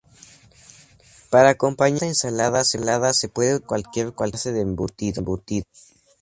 Para 1.29 1.49
acompañar 1.49 2.03
esta 2.05 2.31
ensalada 2.31 3.13
se 3.13 3.29
puede 3.29 3.49
utilizar 3.53 3.67
cualquier 3.67 4.13
clase 4.15 4.51
de 4.51 4.61
embutido. 4.61 5.23